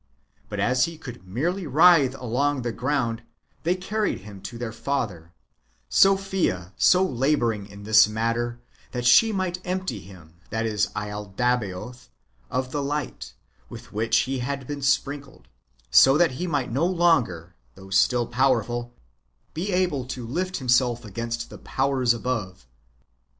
[0.49, 3.21] But as he could merely writhe along the ground,
[3.61, 5.31] they carried him to their father;
[5.89, 8.59] Sophia so labouring in this matter,
[8.93, 12.09] that she might empty him (lalda baoth)
[12.49, 13.35] of the light
[13.69, 15.47] with which he had been sprinkled,
[15.91, 18.95] so that he might no longer, though still powerful,
[19.53, 22.65] be able to lift up himself against the powers above.